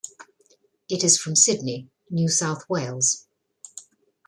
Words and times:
It 0.89 1.03
is 1.03 1.19
from 1.19 1.35
Sydney, 1.35 1.87
New 2.09 2.27
South 2.27 2.67
Wales. 2.67 3.27